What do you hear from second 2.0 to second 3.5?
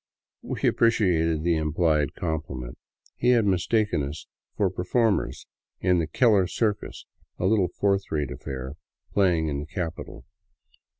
compliment. He had